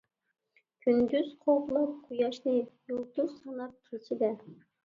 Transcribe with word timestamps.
كۈندۈز 0.85 1.29
قوغلاپ 1.43 1.93
قۇياشنى، 2.07 2.57
يۇلتۇز 2.63 3.37
ساناپ 3.37 3.77
كېچىدە. 3.93 4.33